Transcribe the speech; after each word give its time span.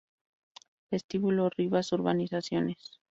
Vestíbulo 0.89 1.51
Rivas-Urbanizaciones 1.51 2.97